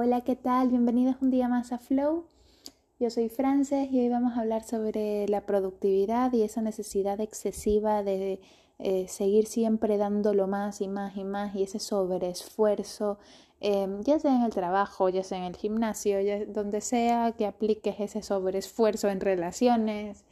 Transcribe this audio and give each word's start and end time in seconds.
Hola, 0.00 0.20
¿qué 0.20 0.36
tal? 0.36 0.68
Bienvenidos 0.68 1.16
un 1.22 1.32
día 1.32 1.48
más 1.48 1.72
a 1.72 1.78
Flow. 1.78 2.24
Yo 3.00 3.10
soy 3.10 3.28
Frances 3.28 3.90
y 3.90 3.98
hoy 3.98 4.08
vamos 4.08 4.36
a 4.36 4.42
hablar 4.42 4.62
sobre 4.62 5.26
la 5.26 5.44
productividad 5.44 6.32
y 6.32 6.42
esa 6.42 6.62
necesidad 6.62 7.20
excesiva 7.20 8.04
de 8.04 8.40
eh, 8.78 9.08
seguir 9.08 9.46
siempre 9.46 9.96
dándolo 9.96 10.46
más 10.46 10.80
y 10.82 10.86
más 10.86 11.16
y 11.16 11.24
más 11.24 11.52
y 11.56 11.64
ese 11.64 11.80
sobreesfuerzo, 11.80 13.18
eh, 13.60 13.88
ya 14.02 14.20
sea 14.20 14.36
en 14.36 14.42
el 14.42 14.52
trabajo, 14.52 15.08
ya 15.08 15.24
sea 15.24 15.38
en 15.38 15.44
el 15.46 15.56
gimnasio, 15.56 16.20
ya 16.20 16.44
donde 16.44 16.80
sea 16.80 17.32
que 17.32 17.46
apliques 17.46 17.98
ese 17.98 18.22
sobreesfuerzo 18.22 19.08
en 19.08 19.20
relaciones. 19.20 20.24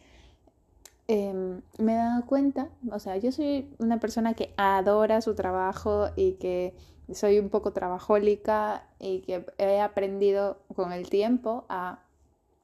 Em, 1.08 1.62
me 1.78 1.92
he 1.92 1.96
dado 1.96 2.26
cuenta, 2.26 2.68
o 2.90 2.98
sea, 2.98 3.16
yo 3.16 3.30
soy 3.30 3.68
una 3.78 4.00
persona 4.00 4.34
que 4.34 4.52
adora 4.56 5.20
su 5.20 5.34
trabajo 5.36 6.08
y 6.16 6.32
que 6.32 6.74
soy 7.12 7.38
un 7.38 7.48
poco 7.48 7.72
trabajólica 7.72 8.88
y 8.98 9.20
que 9.20 9.46
he 9.58 9.80
aprendido 9.80 10.58
con 10.74 10.92
el 10.92 11.08
tiempo 11.08 11.64
a 11.68 12.02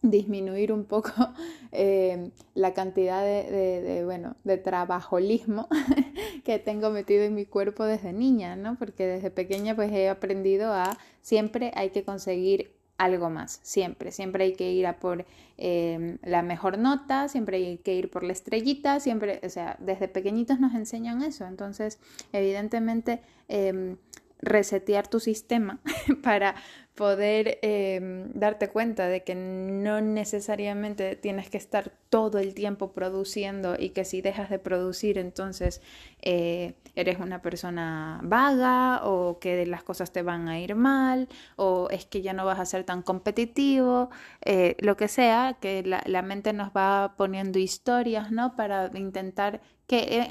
disminuir 0.02 0.72
un 0.72 0.84
poco 0.84 1.12
eh, 1.72 2.32
la 2.54 2.74
cantidad 2.74 3.22
de, 3.22 4.02
bueno, 4.04 4.34
de 4.42 4.58
trabajolismo 4.58 5.68
que 6.44 6.58
tengo 6.58 6.90
metido 6.90 7.22
en 7.22 7.36
mi 7.36 7.46
cuerpo 7.46 7.84
desde 7.84 8.12
niña, 8.12 8.56
¿no? 8.56 8.76
Porque 8.76 9.06
desde 9.06 9.30
pequeña 9.30 9.76
pues 9.76 9.92
he 9.92 10.08
aprendido 10.08 10.72
a 10.72 10.98
siempre 11.20 11.70
hay 11.76 11.90
que 11.90 12.04
conseguir 12.04 12.74
algo 12.98 13.30
más, 13.30 13.60
siempre, 13.62 14.12
siempre 14.12 14.44
hay 14.44 14.54
que 14.54 14.72
ir 14.72 14.86
a 14.86 14.98
por 15.00 15.24
eh, 15.58 16.18
la 16.22 16.42
mejor 16.42 16.78
nota, 16.78 17.28
siempre 17.28 17.56
hay 17.56 17.78
que 17.78 17.94
ir 17.94 18.10
por 18.10 18.22
la 18.22 18.32
estrellita, 18.32 19.00
siempre, 19.00 19.40
o 19.42 19.48
sea, 19.48 19.76
desde 19.80 20.08
pequeñitos 20.08 20.60
nos 20.60 20.74
enseñan 20.74 21.22
eso, 21.22 21.46
entonces 21.46 21.98
evidentemente 22.32 23.20
em, 23.48 23.96
resetear 24.38 25.08
tu 25.08 25.20
sistema 25.20 25.80
para 26.22 26.54
poder 26.94 27.58
em, 27.62 28.30
darte 28.34 28.68
cuenta 28.68 29.08
de 29.08 29.22
que 29.24 29.34
no 29.34 30.00
necesariamente 30.00 31.16
tienes 31.16 31.48
que 31.48 31.56
estar 31.56 31.90
todo 32.10 32.38
el 32.38 32.54
tiempo 32.54 32.92
produciendo 32.92 33.76
y 33.78 33.90
que 33.90 34.04
si 34.04 34.20
dejas 34.20 34.50
de 34.50 34.58
producir 34.58 35.16
entonces 35.16 35.80
eh, 36.20 36.74
eres 36.94 37.18
una 37.18 37.40
persona 37.40 38.20
vaga 38.22 39.04
o 39.04 39.38
que 39.38 39.64
las 39.64 39.82
cosas 39.82 40.12
te 40.12 40.22
van 40.22 40.48
a 40.48 40.60
ir 40.60 40.74
mal 40.74 41.28
o 41.56 41.88
es 41.90 42.04
que 42.04 42.20
ya 42.20 42.34
no 42.34 42.44
vas 42.44 42.60
a 42.60 42.66
ser 42.66 42.84
tan 42.84 43.02
competitivo, 43.02 44.10
eh, 44.44 44.76
lo 44.80 44.96
que 44.96 45.08
sea, 45.08 45.56
que 45.60 45.82
la, 45.82 46.02
la 46.06 46.22
mente 46.22 46.52
nos 46.52 46.70
va 46.70 47.14
poniendo 47.16 47.58
historias, 47.58 48.30
¿no? 48.30 48.54
Para 48.54 48.90
intentar 48.94 49.60
que, 49.86 50.20
eh, 50.20 50.30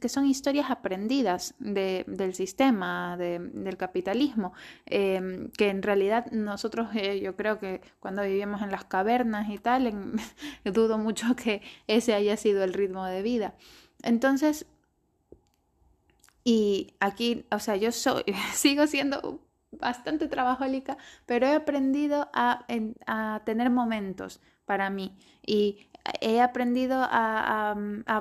que 0.00 0.08
son 0.10 0.26
historias 0.26 0.70
aprendidas 0.70 1.54
de, 1.58 2.04
del 2.06 2.34
sistema, 2.34 3.16
de, 3.16 3.38
del 3.38 3.78
capitalismo, 3.78 4.52
em, 4.84 5.48
que 5.50 5.70
en 5.70 5.82
realidad 5.82 5.97
nosotros, 6.32 6.88
eh, 6.94 7.20
yo 7.20 7.36
creo 7.36 7.58
que 7.58 7.80
cuando 8.00 8.22
vivíamos 8.22 8.62
en 8.62 8.70
las 8.70 8.84
cavernas 8.84 9.48
y 9.50 9.58
tal, 9.58 9.92
dudo 10.64 10.98
mucho 10.98 11.36
que 11.36 11.62
ese 11.86 12.14
haya 12.14 12.36
sido 12.36 12.64
el 12.64 12.72
ritmo 12.72 13.04
de 13.06 13.22
vida. 13.22 13.54
Entonces, 14.02 14.66
y 16.44 16.94
aquí, 17.00 17.44
o 17.50 17.58
sea, 17.58 17.76
yo 17.76 17.92
soy, 17.92 18.24
sigo 18.54 18.86
siendo 18.86 19.40
bastante 19.70 20.28
trabajólica, 20.28 20.96
pero 21.26 21.46
he 21.46 21.54
aprendido 21.54 22.28
a, 22.32 22.66
a 23.06 23.42
tener 23.44 23.70
momentos 23.70 24.40
para 24.64 24.90
mí 24.90 25.16
y 25.46 25.88
he 26.20 26.40
aprendido 26.40 27.00
a, 27.02 27.74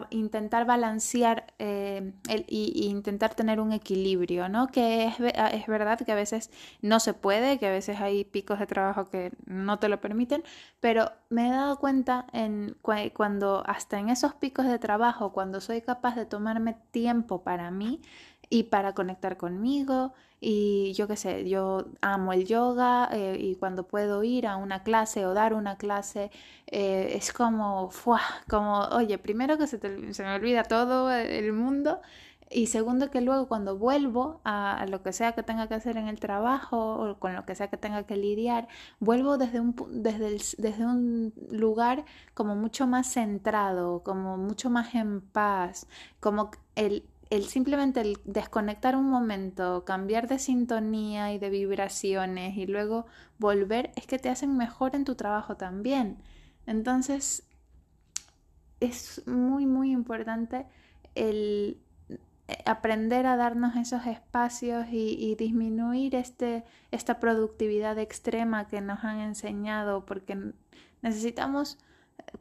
intentar 0.09 0.65
balancear 0.65 1.53
eh, 1.59 2.13
y, 2.47 2.87
intentar 2.87 3.35
tener 3.35 3.59
un 3.59 3.71
equilibrio, 3.71 4.49
¿no? 4.49 4.67
Que 4.67 5.05
es, 5.05 5.15
es, 5.19 5.67
verdad 5.67 5.99
que 5.99 6.11
a 6.11 6.15
veces 6.15 6.51
no 6.81 6.99
se 6.99 7.13
puede, 7.13 7.59
que 7.59 7.67
a 7.67 7.71
veces 7.71 7.99
hay 7.99 8.23
picos 8.25 8.59
de 8.59 8.67
trabajo 8.67 9.09
que 9.09 9.31
no 9.45 9.79
te 9.79 9.89
lo 9.89 10.01
permiten, 10.01 10.43
pero 10.79 11.11
me 11.29 11.47
he 11.47 11.51
dado 11.51 11.77
cuenta 11.79 12.27
en 12.33 12.77
cuando 13.13 13.63
hasta 13.65 13.99
en 13.99 14.09
esos 14.09 14.33
picos 14.35 14.65
de 14.65 14.79
trabajo, 14.79 15.33
cuando 15.33 15.61
soy 15.61 15.81
capaz 15.81 16.15
de 16.15 16.25
tomarme 16.25 16.75
tiempo 16.91 17.43
para 17.43 17.71
mí, 17.71 18.01
y 18.49 18.63
para 18.63 18.93
conectar 18.93 19.37
conmigo 19.37 20.13
y 20.39 20.93
yo 20.93 21.07
qué 21.07 21.15
sé, 21.15 21.49
yo 21.49 21.85
amo 22.01 22.31
el 22.31 22.45
yoga 22.45 23.09
eh, 23.11 23.37
y 23.39 23.55
cuando 23.55 23.87
puedo 23.87 24.23
ir 24.23 24.45
a 24.45 24.57
una 24.57 24.83
clase 24.83 25.25
o 25.25 25.33
dar 25.33 25.53
una 25.53 25.77
clase 25.77 26.29
eh, 26.67 27.13
es 27.15 27.33
como, 27.33 27.89
¡fua! 27.89 28.21
como, 28.47 28.81
oye, 28.91 29.17
primero 29.17 29.57
que 29.57 29.67
se, 29.67 29.79
se, 30.13 30.23
me 30.23 30.35
olvida 30.35 30.63
todo 30.63 31.11
el 31.11 31.53
mundo 31.53 32.01
y 32.49 32.67
segundo 32.67 33.11
que 33.11 33.21
luego 33.21 33.47
cuando 33.47 33.77
vuelvo 33.77 34.41
a, 34.45 34.85
lo 34.87 35.03
que 35.03 35.11
sea 35.11 35.33
que 35.33 35.43
tenga 35.43 35.67
que 35.67 35.75
hacer 35.75 35.97
en 35.97 36.07
el 36.07 36.19
trabajo 36.19 36.95
o 36.95 37.19
con 37.19 37.35
lo 37.35 37.45
que 37.45 37.55
sea 37.55 37.69
que 37.69 37.77
tenga 37.77 38.03
que 38.03 38.15
lidiar, 38.15 38.67
vuelvo 38.99 39.37
desde 39.37 39.59
un, 39.59 39.75
desde, 39.89 40.37
desde 40.57 40.85
un 40.85 41.33
lugar 41.51 42.05
como 42.33 42.55
mucho 42.55 42.87
más 42.87 43.11
centrado, 43.11 44.01
como 44.03 44.37
mucho 44.37 44.69
más 44.69 44.95
en 44.95 45.21
paz, 45.21 45.87
como 46.19 46.51
el 46.75 47.03
el 47.29 47.45
simplemente 47.45 48.01
el 48.01 48.17
desconectar 48.25 48.95
un 48.95 49.09
momento, 49.09 49.83
cambiar 49.85 50.27
de 50.27 50.39
sintonía 50.39 51.33
y 51.33 51.39
de 51.39 51.49
vibraciones 51.49 52.55
y 52.57 52.65
luego 52.67 53.05
volver 53.37 53.91
es 53.95 54.07
que 54.07 54.19
te 54.19 54.29
hacen 54.29 54.55
mejor 54.57 54.95
en 54.95 55.05
tu 55.05 55.15
trabajo 55.15 55.57
también. 55.57 56.17
Entonces, 56.65 57.47
es 58.79 59.25
muy, 59.27 59.65
muy 59.65 59.91
importante 59.91 60.65
el 61.15 61.79
eh, 62.09 62.17
aprender 62.65 63.25
a 63.25 63.35
darnos 63.35 63.75
esos 63.75 64.05
espacios 64.05 64.87
y, 64.91 65.17
y, 65.19 65.35
disminuir 65.35 66.15
este, 66.15 66.63
esta 66.91 67.19
productividad 67.19 67.97
extrema 67.99 68.67
que 68.67 68.81
nos 68.81 69.03
han 69.03 69.19
enseñado 69.19 70.05
porque 70.05 70.53
necesitamos 71.01 71.77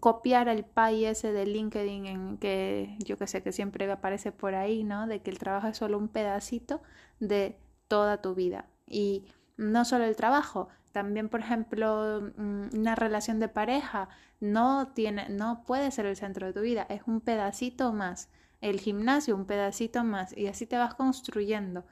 copiar 0.01 0.49
el 0.49 0.65
pay 0.65 1.05
ese 1.07 1.33
de 1.33 1.47
LinkedIn 1.47 2.07
en 2.07 2.39
que 2.39 2.97
yo 3.01 3.17
que 3.19 3.27
sé 3.27 3.43
que 3.43 3.53
siempre 3.53 3.91
aparece 3.91 4.33
por 4.33 4.55
ahí, 4.55 4.85
¿no? 4.85 5.07
De 5.07 5.23
que 5.23 5.31
el 5.31 5.39
trabajo 5.39 5.69
es 5.69 5.77
solo 5.77 5.99
un 5.99 6.09
pedacito 6.09 6.83
de 7.21 7.59
toda 7.89 8.21
tu 8.23 8.35
vida. 8.35 8.67
Y 8.87 9.27
no 9.57 9.85
solo 9.85 10.05
el 10.05 10.17
trabajo, 10.17 10.69
también 10.93 11.29
por 11.29 11.41
ejemplo 11.41 12.33
mm, 12.37 12.79
una 12.79 12.95
relación 12.95 13.41
de 13.41 13.49
pareja 13.49 14.09
no 14.41 14.89
tiene 14.95 15.29
no 15.29 15.65
puede 15.67 15.91
ser 15.91 16.07
el 16.07 16.17
centro 16.17 16.47
de 16.47 16.53
tu 16.53 16.61
vida, 16.61 16.87
es 16.89 17.03
un 17.07 17.21
pedacito 17.21 17.93
más. 17.93 18.29
El 18.61 18.81
gimnasio 18.81 19.37
un 19.37 19.47
pedacito 19.47 20.03
más 20.05 20.37
y 20.37 20.47
así 20.47 20.67
te 20.67 20.79
vas 20.79 20.95
construyendo 20.95 21.85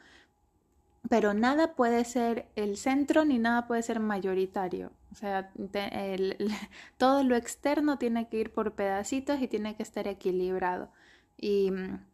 pero 1.09 1.35
nada 1.35 1.75
puede 1.75 2.05
ser 2.05 2.49
el 2.57 2.77
centro 2.77 3.25
ni 3.25 3.39
nada 3.39 3.67
puede 3.67 3.83
ser 3.83 4.01
mayoritario. 4.01 4.93
O 5.15 5.17
sea, 5.17 5.53
todo 6.99 7.23
lo 7.23 7.37
externo 7.37 7.99
tiene 7.99 8.29
que 8.29 8.39
ir 8.39 8.53
por 8.53 8.73
pedacitos 8.75 9.41
y 9.41 9.47
tiene 9.47 9.77
que 9.77 9.85
estar 9.85 10.09
equilibrado. 10.09 10.91
Y 11.39 11.71
mm, 11.71 12.05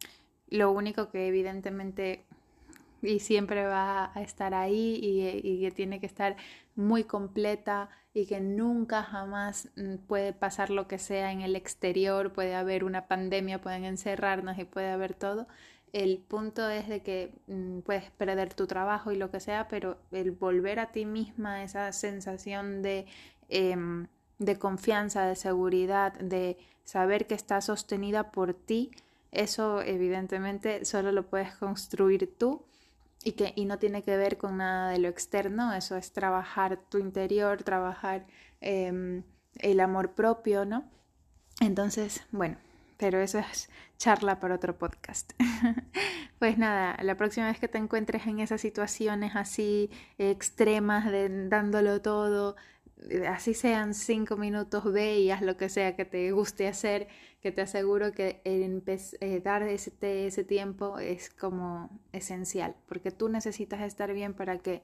lo 0.49 0.71
único 0.71 1.09
que 1.09 1.27
evidentemente 1.27 2.25
y 3.01 3.19
siempre 3.19 3.65
va 3.65 4.11
a 4.13 4.21
estar 4.21 4.53
ahí 4.53 4.99
y, 5.01 5.41
y, 5.43 5.61
que 5.61 5.71
tiene 5.71 5.99
que 5.99 6.05
estar 6.05 6.35
muy 6.75 7.03
completa 7.03 7.89
y 8.13 8.27
que 8.27 8.39
nunca 8.39 9.01
jamás 9.01 9.69
mm, 9.75 9.95
puede 10.07 10.33
pasar 10.33 10.69
lo 10.69 10.87
que 10.87 10.99
sea 10.99 11.31
en 11.31 11.41
el 11.41 11.55
exterior, 11.55 12.31
puede 12.31 12.53
haber 12.53 12.83
una 12.83 13.07
pandemia, 13.07 13.61
pueden 13.61 13.85
encerrarnos 13.85 14.59
y 14.59 14.65
puede 14.65 14.91
haber 14.91 15.15
todo, 15.15 15.47
el 15.93 16.19
punto 16.19 16.69
es 16.69 16.87
de 16.87 17.01
que 17.01 17.33
mm, 17.47 17.79
puedes 17.79 18.09
perder 18.11 18.53
tu 18.53 18.67
trabajo 18.67 19.11
y 19.11 19.17
lo 19.17 19.31
que 19.31 19.39
sea, 19.39 19.67
pero 19.67 19.97
el 20.11 20.31
volver 20.31 20.79
a 20.79 20.91
ti 20.91 21.05
misma, 21.05 21.63
esa 21.63 21.91
sensación 21.91 22.81
de, 22.81 23.05
em, 23.49 24.07
de 24.39 24.57
confianza, 24.57 25.25
de 25.25 25.35
seguridad, 25.35 26.13
de 26.13 26.57
saber 26.83 27.27
que 27.27 27.35
está 27.35 27.61
sostenida 27.61 28.31
por 28.31 28.53
ti, 28.53 28.91
eso 29.31 29.81
evidentemente 29.81 30.85
solo 30.85 31.11
lo 31.11 31.27
puedes 31.29 31.53
construir 31.55 32.37
tú 32.37 32.65
y 33.23 33.33
que 33.33 33.53
y 33.55 33.65
no 33.65 33.77
tiene 33.77 34.03
que 34.03 34.17
ver 34.17 34.37
con 34.37 34.57
nada 34.57 34.89
de 34.91 34.99
lo 34.99 35.07
externo, 35.07 35.73
eso 35.73 35.95
es 35.95 36.11
trabajar 36.11 36.79
tu 36.89 36.97
interior, 36.97 37.63
trabajar 37.63 38.25
em, 38.61 39.23
el 39.59 39.79
amor 39.79 40.13
propio, 40.13 40.65
¿no? 40.65 40.89
Entonces, 41.61 42.23
bueno, 42.31 42.57
pero 43.01 43.19
eso 43.19 43.39
es 43.39 43.67
charla 43.97 44.39
para 44.39 44.53
otro 44.53 44.77
podcast. 44.77 45.33
pues 46.39 46.59
nada, 46.59 46.95
la 47.01 47.17
próxima 47.17 47.47
vez 47.47 47.59
que 47.59 47.67
te 47.67 47.79
encuentres 47.79 48.27
en 48.27 48.39
esas 48.39 48.61
situaciones 48.61 49.35
así 49.35 49.89
extremas 50.19 51.11
de 51.11 51.47
dándolo 51.49 51.99
todo, 52.03 52.55
así 53.27 53.55
sean 53.55 53.95
cinco 53.95 54.37
minutos, 54.37 54.83
ve 54.93 55.17
y 55.17 55.31
haz 55.31 55.41
lo 55.41 55.57
que 55.57 55.67
sea 55.67 55.95
que 55.95 56.05
te 56.05 56.31
guste 56.31 56.67
hacer, 56.67 57.07
que 57.41 57.51
te 57.51 57.61
aseguro 57.61 58.11
que 58.11 58.39
eh, 58.45 59.41
dar 59.43 59.63
ese, 59.63 60.27
ese 60.27 60.43
tiempo 60.43 60.99
es 60.99 61.31
como 61.31 61.89
esencial, 62.11 62.75
porque 62.85 63.09
tú 63.09 63.29
necesitas 63.29 63.81
estar 63.81 64.13
bien 64.13 64.35
para 64.35 64.59
que 64.59 64.83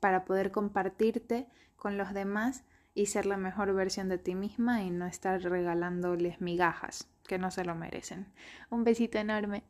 para 0.00 0.24
poder 0.24 0.50
compartirte 0.50 1.46
con 1.76 1.98
los 1.98 2.12
demás 2.12 2.64
y 2.94 3.06
ser 3.06 3.26
la 3.26 3.36
mejor 3.36 3.72
versión 3.74 4.08
de 4.08 4.18
ti 4.18 4.34
misma 4.34 4.82
y 4.82 4.90
no 4.90 5.06
estar 5.06 5.40
regalándoles 5.40 6.40
migajas 6.40 7.08
que 7.28 7.38
no 7.38 7.52
se 7.52 7.64
lo 7.64 7.76
merecen. 7.76 8.26
Un 8.70 8.82
besito 8.82 9.18
enorme. 9.18 9.62